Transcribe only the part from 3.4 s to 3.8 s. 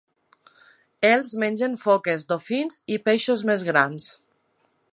més